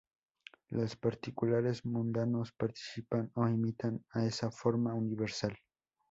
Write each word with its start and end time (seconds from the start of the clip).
Los 0.69 0.95
particulares 0.95 1.85
mundanos 1.85 2.51
"participan" 2.53 3.29
o 3.35 3.47
"imitan" 3.47 4.03
a 4.09 4.25
esa 4.25 4.49
Forma 4.49 4.95
universal. 4.95 5.55